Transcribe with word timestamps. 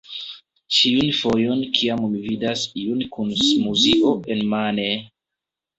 Ĉiun 0.77 1.11
fojon 1.17 1.61
kiam 1.77 2.01
mi 2.15 2.23
vidas 2.25 2.65
iun 2.87 3.07
kun 3.17 3.31
smuzio 3.47 4.19
enmane 4.39 4.91